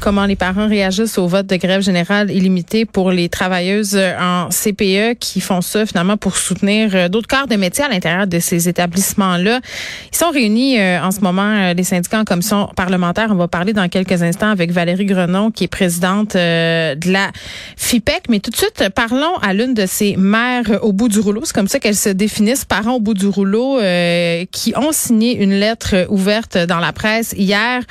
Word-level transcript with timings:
Comment 0.00 0.24
les 0.24 0.36
parents 0.36 0.66
réagissent 0.66 1.18
au 1.18 1.26
vote 1.26 1.46
de 1.46 1.56
grève 1.56 1.82
générale 1.82 2.30
illimitée 2.30 2.86
pour 2.86 3.10
les 3.10 3.28
travailleuses 3.28 4.00
en 4.18 4.48
CPE 4.48 5.18
qui 5.20 5.40
font 5.40 5.60
ça 5.60 5.84
finalement 5.84 6.16
pour 6.16 6.36
soutenir 6.36 6.90
euh, 6.94 7.08
d'autres 7.08 7.28
corps 7.28 7.46
de 7.46 7.56
métier 7.56 7.84
à 7.84 7.88
l'intérieur 7.88 8.26
de 8.26 8.38
ces 8.38 8.68
établissements-là. 8.68 9.60
Ils 10.12 10.16
sont 10.16 10.30
réunis 10.30 10.80
euh, 10.80 11.02
en 11.02 11.10
ce 11.10 11.20
moment, 11.20 11.42
euh, 11.42 11.74
les 11.74 11.84
syndicats 11.84 12.18
en 12.18 12.24
commission 12.24 12.68
parlementaire. 12.74 13.28
On 13.30 13.34
va 13.34 13.48
parler 13.48 13.72
dans 13.72 13.88
quelques 13.88 14.22
instants 14.22 14.50
avec 14.50 14.72
Valérie 14.72 15.04
Grenon, 15.04 15.50
qui 15.50 15.64
est 15.64 15.68
présidente 15.68 16.34
de 16.34 17.12
la 17.12 17.30
FIPEC. 17.76 18.24
Mais 18.28 18.40
tout 18.40 18.50
de 18.50 18.56
suite, 18.56 18.88
parlons 18.94 19.36
à 19.42 19.52
l'une 19.52 19.74
de 19.74 19.84
ces 19.86 20.16
mères 20.16 20.82
au 20.82 20.92
bout 20.92 21.08
du 21.08 21.20
rouleau. 21.20 21.42
C'est 21.44 21.54
comme 21.54 21.68
ça 21.68 21.78
qu'elles 21.78 21.94
se 21.94 22.08
définissent, 22.08 22.64
parents 22.64 22.94
au 22.94 23.00
bout 23.00 23.14
du 23.14 23.26
rouleau, 23.26 23.78
qui 24.50 24.72
ont 24.76 24.92
signé 24.92 25.36
une 25.36 25.52
lettre 25.52 26.06
ouverte 26.08 26.56
dans 26.56 26.78
la 26.78 26.92
presse 26.92 27.34
hier. 27.36 27.82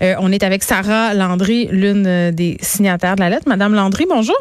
on 0.00 0.32
est 0.32 0.42
avec 0.42 0.62
Sarah 0.62 1.14
Landry 1.14 1.45
l'une 1.46 2.06
euh, 2.06 2.30
des 2.32 2.56
signataires 2.60 3.16
de 3.16 3.20
la 3.20 3.30
lettre. 3.30 3.48
Madame 3.48 3.74
Landry, 3.74 4.06
bonjour. 4.08 4.36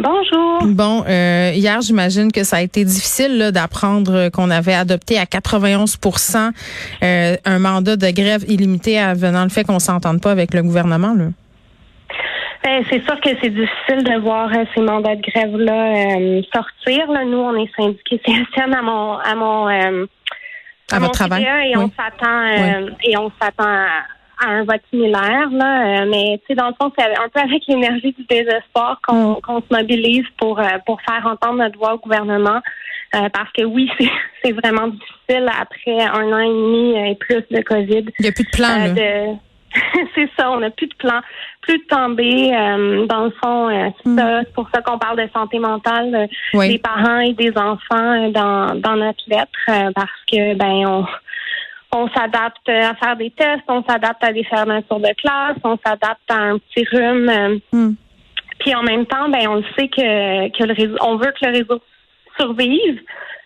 Bonjour. 0.00 0.64
Bon, 0.64 1.04
euh, 1.08 1.50
hier, 1.54 1.80
j'imagine 1.80 2.30
que 2.30 2.44
ça 2.44 2.58
a 2.58 2.60
été 2.60 2.84
difficile 2.84 3.50
d'apprendre 3.52 4.28
qu'on 4.28 4.48
avait 4.50 4.74
adopté 4.74 5.18
à 5.18 5.24
91% 5.24 6.52
euh, 7.02 7.36
un 7.44 7.58
mandat 7.58 7.96
de 7.96 8.10
grève 8.10 8.44
illimité 8.48 9.00
venant 9.16 9.42
le 9.42 9.48
fait 9.48 9.64
qu'on 9.64 9.80
s'entende 9.80 10.20
pas 10.20 10.30
avec 10.30 10.54
le 10.54 10.62
gouvernement. 10.62 11.14
Là. 11.14 11.24
Ben, 12.62 12.84
c'est 12.90 13.02
sûr 13.04 13.20
que 13.20 13.30
c'est 13.42 13.50
difficile 13.50 14.04
de 14.04 14.20
voir 14.20 14.50
ces 14.74 14.82
mandats 14.82 15.16
de 15.16 15.22
grève-là 15.22 16.44
sortir. 16.54 17.10
Là. 17.10 17.24
Nous, 17.24 17.38
on 17.38 17.56
est 17.56 17.70
syndiqués 17.76 18.20
CSN 18.24 18.74
à 18.74 18.82
mon 18.82 19.14
à 19.14 19.34
mon 19.34 19.66
à, 19.66 20.98
votre 21.00 21.12
travail. 21.12 21.42
et 21.42 21.76
on 21.76 21.90
s'attend 21.90 22.46
et 23.02 23.16
on 23.16 23.32
s'attend 23.40 23.64
à 23.64 24.17
à 24.40 24.50
un 24.50 24.64
vote 24.64 24.82
similaire, 24.90 25.48
là. 25.50 26.02
Euh, 26.02 26.06
mais 26.10 26.38
tu 26.38 26.46
sais, 26.48 26.54
dans 26.54 26.68
le 26.68 26.74
fond, 26.80 26.92
c'est 26.96 27.04
un 27.04 27.28
peu 27.28 27.40
avec 27.40 27.62
l'énergie 27.66 28.12
du 28.12 28.24
désespoir 28.24 29.00
qu'on 29.06 29.32
mm. 29.32 29.40
qu'on 29.42 29.60
se 29.60 29.66
mobilise 29.70 30.26
pour 30.38 30.58
euh, 30.58 30.78
pour 30.86 31.00
faire 31.02 31.26
entendre 31.26 31.58
notre 31.58 31.78
voix 31.78 31.94
au 31.94 31.98
gouvernement. 31.98 32.60
Euh, 33.14 33.28
parce 33.32 33.50
que 33.52 33.64
oui, 33.64 33.90
c'est 34.44 34.52
vraiment 34.52 34.88
difficile 34.88 35.48
après 35.60 36.00
un 36.00 36.32
an 36.32 36.38
et 36.38 36.48
demi 36.48 37.10
et 37.10 37.14
plus 37.14 37.44
de 37.50 37.62
COVID. 37.62 38.04
Il 38.18 38.22
n'y 38.22 38.28
a 38.28 38.32
plus 38.32 38.44
de 38.44 38.50
plan. 38.50 39.38
c'est 40.14 40.30
ça, 40.36 40.50
on 40.50 40.60
n'a 40.60 40.70
plus 40.70 40.86
de 40.86 40.94
plan, 40.94 41.20
plus 41.60 41.76
de 41.76 41.84
tombée. 41.84 42.50
dans 43.06 43.24
le 43.24 43.32
fond, 43.42 43.92
c'est 44.02 44.10
mm. 44.10 44.44
pour 44.54 44.68
ça 44.74 44.80
qu'on 44.82 44.98
parle 44.98 45.18
de 45.18 45.28
santé 45.32 45.58
mentale 45.58 46.28
des 46.54 46.78
parents 46.78 47.20
et 47.20 47.34
des 47.34 47.52
enfants 47.56 48.30
dans, 48.30 48.74
dans 48.80 48.96
notre 48.96 49.22
lettre, 49.28 49.92
parce 49.94 50.24
que 50.30 50.54
ben 50.54 50.86
on 50.86 51.06
on 51.92 52.08
s'adapte 52.08 52.68
à 52.68 52.94
faire 52.94 53.16
des 53.16 53.30
tests, 53.30 53.64
on 53.68 53.82
s'adapte 53.84 54.22
à 54.22 54.32
des 54.32 54.44
fermetures 54.44 55.00
de 55.00 55.14
classe, 55.14 55.56
on 55.64 55.78
s'adapte 55.84 56.30
à 56.30 56.36
un 56.36 56.58
petit 56.58 56.84
rhume. 56.90 57.28
Euh, 57.28 57.58
hmm. 57.72 57.94
Puis 58.60 58.74
en 58.74 58.82
même 58.82 59.06
temps, 59.06 59.28
ben 59.28 59.48
on 59.48 59.62
sait 59.76 59.88
que, 59.88 60.48
que 60.50 60.64
le 60.64 60.74
réseau, 60.74 60.96
on 61.00 61.16
veut 61.16 61.32
que 61.40 61.46
le 61.46 61.52
réseau 61.52 61.80
survive. 62.38 63.00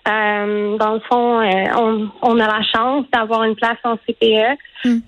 Euh, 0.08 0.76
dans 0.78 0.94
le 0.94 1.00
fond, 1.00 1.40
euh, 1.40 1.64
on, 1.78 2.08
on, 2.22 2.40
a 2.40 2.46
la 2.48 2.62
chance 2.74 3.04
d'avoir 3.12 3.44
une 3.44 3.54
place 3.54 3.78
en 3.84 3.96
CPE. 3.98 4.58
Hmm. 4.84 4.98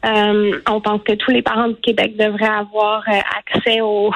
on 0.69 0.81
pense 0.81 1.03
que 1.03 1.15
tous 1.15 1.33
les 1.33 1.43
parents 1.43 1.67
du 1.67 1.75
Québec 1.77 2.17
devraient 2.17 2.47
avoir 2.47 3.03
accès 3.09 3.81
au, 3.81 4.13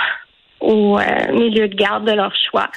au 0.61 0.99
milieu 1.33 1.67
de 1.67 1.75
garde 1.75 2.05
de 2.05 2.13
leur 2.13 2.33
choix. 2.49 2.69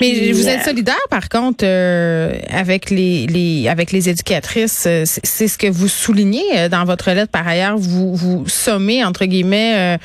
Mais 0.00 0.32
vous 0.32 0.48
êtes 0.48 0.60
euh, 0.60 0.64
solidaire, 0.64 0.94
par 1.10 1.28
contre, 1.28 1.64
euh, 1.64 2.32
avec 2.50 2.90
les, 2.90 3.26
les 3.26 3.68
avec 3.68 3.92
les 3.92 4.08
éducatrices. 4.08 4.86
Euh, 4.86 5.02
c'est 5.04 5.48
ce 5.48 5.58
que 5.58 5.68
vous 5.68 5.88
soulignez 5.88 6.68
dans 6.70 6.84
votre 6.84 7.10
lettre. 7.10 7.32
Par 7.32 7.46
ailleurs, 7.46 7.76
vous 7.76 8.14
vous 8.14 8.46
sommez 8.46 9.04
entre 9.04 9.24
guillemets 9.24 9.98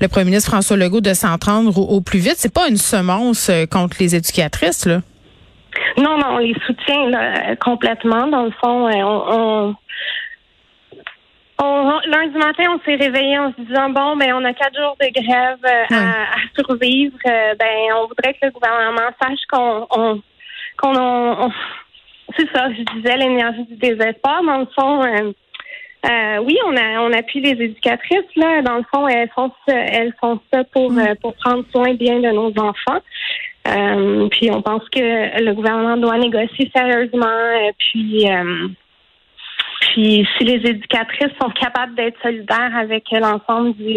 le 0.00 0.08
premier 0.08 0.26
ministre 0.26 0.50
François 0.50 0.76
Legault 0.76 1.00
de 1.00 1.14
s'entendre 1.14 1.78
au, 1.78 2.00
plus 2.00 2.18
vite. 2.18 2.34
C'est 2.36 2.52
pas 2.52 2.68
une 2.68 2.76
semence 2.76 3.50
contre 3.70 3.96
les 4.00 4.14
éducatrices, 4.14 4.86
là. 4.86 5.00
Non, 5.96 6.18
non, 6.18 6.26
on 6.32 6.38
les 6.38 6.54
soutient 6.66 7.08
là, 7.08 7.56
complètement. 7.56 8.26
Dans 8.26 8.44
le 8.44 8.52
fond, 8.60 8.88
on, 8.88 9.68
on 9.70 9.74
on, 11.60 12.00
lundi 12.06 12.38
matin, 12.38 12.64
on 12.70 12.80
s'est 12.84 12.96
réveillé 12.96 13.38
en 13.38 13.52
se 13.52 13.60
disant 13.62 13.90
bon, 13.90 14.16
ben 14.16 14.32
on 14.34 14.44
a 14.44 14.52
quatre 14.52 14.76
jours 14.76 14.96
de 15.00 15.08
grève 15.12 15.58
euh, 15.64 15.96
à, 15.96 16.36
survivre. 16.56 17.18
Euh, 17.26 17.54
ben 17.58 17.94
on 17.96 18.06
voudrait 18.06 18.34
que 18.34 18.46
le 18.46 18.50
gouvernement 18.50 19.10
sache 19.20 19.40
qu'on 19.50 19.86
on, 19.90 20.22
qu'on 20.76 20.96
on, 20.96 21.50
c'est 22.36 22.48
ça. 22.54 22.68
Je 22.70 22.82
disais 22.96 23.16
l'énergie 23.16 23.64
du 23.64 23.76
désespoir. 23.76 24.42
Dans 24.44 24.58
le 24.58 24.68
fond, 24.78 25.02
euh, 25.02 26.38
oui, 26.44 26.56
on 26.66 26.76
a 26.76 27.00
on 27.00 27.12
appuie 27.12 27.40
les 27.40 27.64
éducatrices 27.64 28.36
là. 28.36 28.62
Dans 28.62 28.76
le 28.76 28.84
fond, 28.94 29.08
elles 29.08 29.30
font 29.34 29.50
ça, 29.66 29.74
elles 29.74 30.14
font 30.20 30.38
ça 30.52 30.62
pour 30.64 30.92
pour 31.20 31.34
prendre 31.34 31.64
soin 31.72 31.94
bien 31.94 32.20
de 32.20 32.30
nos 32.30 32.52
enfants. 32.56 33.02
puis 34.30 34.50
on 34.52 34.62
pense 34.62 34.88
que 34.90 35.42
le 35.42 35.52
gouvernement 35.54 35.96
doit 35.96 36.18
négocier 36.18 36.70
sérieusement. 36.72 37.72
puis 37.78 38.28
puis 39.98 40.24
si 40.36 40.44
les 40.44 40.70
éducatrices 40.70 41.32
sont 41.42 41.50
capables 41.60 41.96
d'être 41.96 42.16
solidaires 42.22 42.70
avec 42.76 43.04
l'ensemble 43.10 43.74
du 43.74 43.96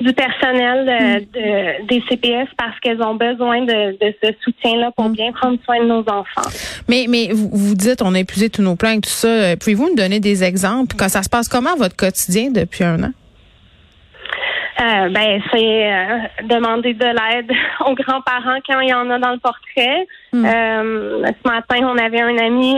du 0.00 0.12
personnel 0.14 0.88
euh, 0.88 1.20
mm. 1.20 1.24
de, 1.32 1.86
des 1.86 2.02
CPS 2.08 2.48
parce 2.56 2.78
qu'elles 2.80 3.00
ont 3.02 3.14
besoin 3.14 3.62
de, 3.62 3.92
de 3.92 4.14
ce 4.22 4.32
soutien-là 4.42 4.90
pour 4.96 5.08
mm. 5.08 5.12
bien 5.12 5.32
prendre 5.32 5.58
soin 5.64 5.80
de 5.80 5.86
nos 5.86 6.00
enfants. 6.00 6.48
Mais, 6.88 7.06
mais 7.08 7.28
vous, 7.32 7.48
vous 7.52 7.74
dites, 7.74 8.02
on 8.02 8.14
a 8.14 8.18
épuisé 8.18 8.50
tous 8.50 8.62
nos 8.62 8.74
plans 8.74 8.90
et 8.90 9.00
tout 9.00 9.10
ça. 9.10 9.28
Euh, 9.28 9.56
pouvez-vous 9.56 9.90
nous 9.90 9.94
donner 9.94 10.18
des 10.18 10.42
exemples? 10.42 10.96
Quand 10.98 11.08
ça 11.08 11.22
se 11.22 11.28
passe 11.28 11.48
comment 11.48 11.76
votre 11.76 11.94
quotidien 11.94 12.50
depuis 12.50 12.82
un 12.82 13.02
an? 13.04 13.10
Euh, 14.80 15.08
ben, 15.10 15.40
c'est 15.52 15.92
euh, 15.92 16.18
demander 16.44 16.94
de 16.94 17.04
l'aide 17.04 17.50
aux 17.86 17.94
grands-parents 17.94 18.58
quand 18.66 18.80
il 18.80 18.88
y 18.88 18.94
en 18.94 19.08
a 19.10 19.18
dans 19.18 19.32
le 19.32 19.38
portrait. 19.38 20.06
Hmm. 20.32 20.44
Euh, 20.44 21.26
ce 21.26 21.48
matin, 21.48 21.76
on 21.82 21.98
avait 21.98 22.20
un 22.20 22.38
ami 22.38 22.74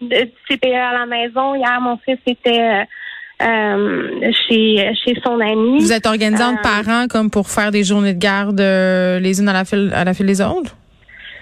de 0.00 0.28
CPE 0.48 0.74
à 0.74 0.92
la 0.92 1.06
maison. 1.06 1.54
Hier, 1.54 1.80
mon 1.80 1.96
fils 1.98 2.18
était 2.26 2.84
chez 3.40 4.94
chez 5.04 5.20
son 5.24 5.40
ami. 5.40 5.78
Vous 5.78 5.92
êtes 5.92 6.06
organisant 6.06 6.52
de 6.52 6.60
parents 6.60 7.06
comme 7.08 7.30
pour 7.30 7.48
faire 7.48 7.70
des 7.70 7.84
journées 7.84 8.14
de 8.14 8.18
garde 8.18 8.60
les 8.60 9.40
unes 9.40 9.48
à 9.48 9.52
la 9.52 9.64
file 9.64 9.90
à 9.94 10.04
la 10.04 10.12
file 10.12 10.26
des 10.26 10.42
autres? 10.42 10.76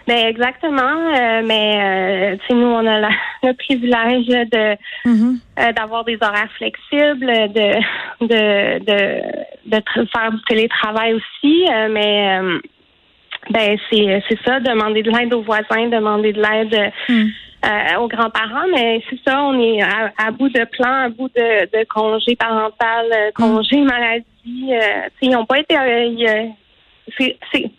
Ben 0.07 0.29
exactement, 0.29 0.83
euh, 0.83 1.43
mais 1.45 2.37
euh, 2.39 2.55
nous 2.55 2.67
on 2.67 2.87
a 2.87 3.09
le 3.43 3.53
privilège 3.55 4.27
de 4.29 4.77
mm-hmm. 5.05 5.39
euh, 5.59 5.73
d'avoir 5.73 6.05
des 6.05 6.17
horaires 6.23 6.53
flexibles, 6.57 7.27
de 7.27 8.25
de 8.25 8.79
de, 8.85 9.21
de 9.67 10.07
faire 10.13 10.31
du 10.31 10.43
télétravail 10.49 11.15
aussi, 11.15 11.67
euh, 11.69 11.89
mais 11.91 12.39
ben 13.51 13.77
c'est 13.91 14.23
c'est 14.29 14.39
ça, 14.45 14.61
demander 14.61 15.03
de 15.03 15.11
l'aide 15.11 15.35
aux 15.35 15.43
voisins, 15.43 15.89
demander 15.89 16.33
de 16.33 16.41
l'aide 16.41 16.93
mm. 17.09 17.99
aux 17.99 18.07
grands-parents, 18.07 18.69
mais 18.73 19.03
c'est 19.11 19.19
ça, 19.27 19.43
on 19.43 19.61
est 19.61 19.83
à, 19.83 20.31
bout 20.31 20.51
de 20.51 20.65
plan, 20.67 21.07
à 21.07 21.09
bout 21.09 21.31
de, 21.35 21.65
de 21.77 21.85
congé 21.89 22.37
parental, 22.37 23.07
congé 23.35 23.79
mm. 23.79 23.85
maladie, 23.87 24.71
ils 25.21 25.31
n'ont 25.31 25.47
pas 25.47 25.59
été, 25.59 25.75
c'est 27.19 27.37
c'est 27.53 27.73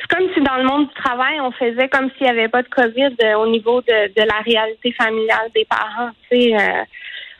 c'est 0.00 0.16
comme 0.16 0.28
si 0.34 0.40
dans 0.40 0.56
le 0.56 0.64
monde 0.64 0.88
du 0.88 0.94
travail, 0.94 1.40
on 1.40 1.50
faisait 1.52 1.88
comme 1.88 2.10
s'il 2.12 2.24
n'y 2.24 2.30
avait 2.30 2.48
pas 2.48 2.62
de 2.62 2.68
COVID 2.68 3.16
euh, 3.22 3.34
au 3.34 3.46
niveau 3.46 3.80
de, 3.82 4.08
de, 4.14 4.26
la 4.26 4.40
réalité 4.44 4.92
familiale 4.92 5.50
des 5.54 5.64
parents. 5.64 6.10
Tu 6.30 6.36
sais, 6.36 6.54
euh, 6.54 6.82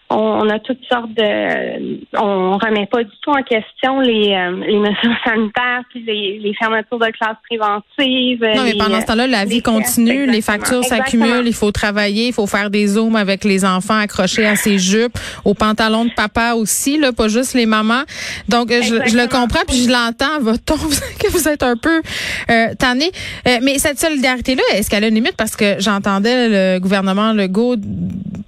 on, 0.08 0.48
a 0.48 0.58
toutes 0.60 0.84
sortes 0.90 1.12
de. 1.14 2.06
On 2.16 2.58
remet 2.58 2.86
pas 2.86 3.02
du 3.02 3.10
tout 3.22 3.30
en 3.30 3.42
question 3.42 4.00
les, 4.00 4.32
euh, 4.34 4.64
les 4.64 4.78
mesures 4.78 5.16
sanitaires 5.24 5.82
puis 5.90 6.04
les, 6.06 6.38
les, 6.38 6.54
fermetures 6.54 6.98
de 6.98 7.10
classes 7.10 7.36
préventives. 7.48 8.40
Non, 8.56 8.62
mais 8.64 8.74
pendant 8.78 9.00
ce 9.00 9.06
temps-là, 9.06 9.26
la 9.26 9.44
vie 9.44 9.62
continue, 9.62 10.26
les 10.26 10.42
factures 10.42 10.84
s'accumulent, 10.84 11.46
il 11.46 11.54
faut 11.54 11.72
travailler, 11.72 12.28
il 12.28 12.32
faut 12.32 12.46
faire 12.46 12.70
des 12.70 12.86
zooms 12.86 13.16
avec 13.16 13.44
les 13.44 13.64
enfants 13.64 13.98
accrochés 13.98 14.46
à 14.46 14.54
ses 14.54 14.78
jupes, 14.78 15.18
aux 15.44 15.54
pantalons 15.54 16.04
de 16.04 16.12
papa 16.12 16.54
aussi, 16.54 16.98
là, 16.98 17.12
pas 17.12 17.28
juste 17.28 17.54
les 17.54 17.66
mamans. 17.66 18.04
Donc, 18.48 18.70
je, 18.70 18.82
je, 19.06 19.16
le 19.16 19.26
comprends 19.28 19.64
puis 19.66 19.84
je 19.84 19.90
l'entends, 19.90 20.40
votre 20.40 20.62
ton, 20.64 20.76
que 20.76 21.30
vous 21.30 21.48
êtes 21.48 21.62
un 21.62 21.76
peu 21.76 22.00
euh, 22.50 22.74
tanné. 22.78 23.10
Euh, 23.48 23.58
mais 23.62 23.78
cette 23.78 23.98
solidarité-là, 23.98 24.62
est-ce 24.74 24.88
qu'elle 24.88 25.04
a 25.04 25.08
une 25.08 25.14
limite? 25.14 25.36
Parce 25.36 25.56
que 25.56 25.76
j'entendais 25.78 26.48
le 26.48 26.78
gouvernement 26.78 27.32
Legault 27.32 27.76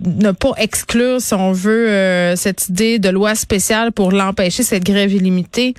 ne 0.01 0.31
pas 0.31 0.53
exclure 0.59 1.21
son 1.21 1.48
on 1.49 1.53
veut 1.53 1.89
euh, 1.89 2.37
cette 2.37 2.69
idée 2.69 2.99
de 2.99 3.09
loi 3.09 3.35
spéciale 3.35 3.93
pour 3.93 4.13
l'empêcher, 4.13 4.63
cette 4.63 4.85
grève 4.85 5.13
illimitée. 5.13 5.75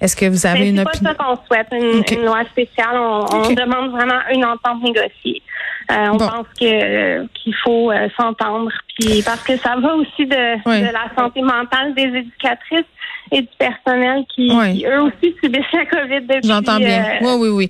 Est-ce 0.00 0.16
que 0.16 0.26
vous 0.26 0.46
avez 0.46 0.68
une 0.68 0.80
opinion? 0.80 0.92
C'est 0.94 1.16
pas 1.16 1.24
ça 1.24 1.36
qu'on 1.36 1.46
souhaite, 1.46 1.68
une, 1.72 2.24
loi 2.24 2.42
spéciale. 2.50 2.96
On, 2.96 3.54
demande 3.54 3.90
vraiment 3.90 4.20
une 4.32 4.44
entente 4.44 4.82
négociée. 4.82 5.42
Euh, 5.90 6.08
on 6.12 6.16
pense 6.16 6.46
que 6.60 7.26
qu'il 7.28 7.54
faut 7.62 7.90
euh, 7.90 8.08
s'entendre, 8.18 8.70
puis 8.98 9.22
parce 9.22 9.42
que 9.42 9.56
ça 9.58 9.76
va 9.76 9.94
aussi 9.96 10.26
de, 10.26 10.56
de 10.64 10.92
la 10.92 11.10
santé 11.16 11.42
mentale 11.42 11.94
des 11.94 12.18
éducatrices. 12.18 12.84
et 13.32 13.40
du 13.40 13.48
personnel 13.58 14.24
qui, 14.34 14.48
eux 14.86 15.00
aussi 15.02 15.34
subissent 15.42 15.72
la 15.72 15.86
COVID 15.86 16.20
depuis. 16.20 16.48
J'entends 16.48 16.76
bien. 16.76 17.04
oui, 17.22 17.32
oui, 17.38 17.48
oui. 17.48 17.68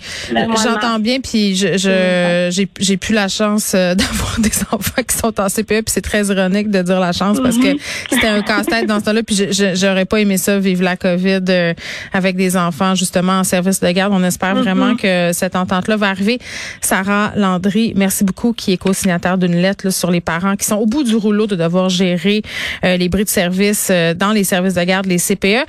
J'entends 0.63 0.99
bien. 0.99 1.21
Puis 1.21 1.55
je, 1.55 1.79
je 1.79 2.49
j'ai, 2.51 2.69
j'ai 2.81 2.97
plus 2.97 3.15
la 3.15 3.29
chance 3.29 3.73
d'avoir 3.73 4.41
des 4.41 4.51
enfants 4.71 5.03
qui 5.07 5.17
sont 5.17 5.41
en 5.41 5.49
CPE. 5.49 5.67
Puis 5.67 5.85
c'est 5.87 6.03
très 6.03 6.27
ironique 6.27 6.71
de 6.71 6.83
dire 6.83 7.01
la 7.01 7.13
chance 7.13 7.41
parce 7.41 7.57
que 7.57 7.75
mm-hmm. 7.75 8.07
c'était 8.11 8.27
un 8.27 8.43
casse-tête 8.43 8.87
dans 8.87 9.01
ce 9.01 9.05
temps-là. 9.07 9.23
Puis 9.23 9.37
je, 9.37 9.75
j'aurais 9.75 10.05
pas 10.05 10.21
aimé 10.21 10.37
ça 10.37 10.59
vivre 10.59 10.83
la 10.83 10.97
COVID 10.97 11.75
avec 12.13 12.37
des 12.37 12.57
enfants 12.57 12.95
justement 12.95 13.39
en 13.39 13.45
service 13.45 13.81
de 13.81 13.91
garde. 13.91 14.13
On 14.13 14.25
espère 14.25 14.57
mm-hmm. 14.57 14.63
vraiment 14.63 14.97
que 14.97 15.33
cette 15.33 15.57
entente-là 15.57 15.97
va 15.97 16.09
arriver. 16.09 16.39
Sarah 16.81 17.33
Landry, 17.37 17.93
merci 17.97 18.25
beaucoup, 18.25 18.53
qui 18.53 18.73
est 18.73 18.77
co-signataire 18.77 19.39
d'une 19.39 19.57
lettre 19.57 19.91
sur 19.91 20.11
les 20.11 20.21
parents 20.21 20.57
qui 20.57 20.67
sont 20.67 20.77
au 20.77 20.87
bout 20.87 21.05
du 21.15 21.21
rouleau 21.21 21.47
de 21.47 21.55
devoir 21.55 21.89
gérer 21.89 22.43
euh, 22.85 22.97
les 22.97 23.09
bris 23.09 23.25
de 23.25 23.29
service 23.29 23.89
euh, 23.91 24.15
dans 24.15 24.33
les 24.33 24.43
services 24.43 24.75
de 24.75 24.83
garde, 24.83 25.07
les 25.07 25.19
CPE. 25.19 25.63